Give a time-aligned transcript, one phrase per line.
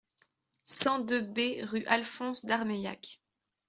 [0.65, 3.19] cent deux B rue Alphonse Darmaillacq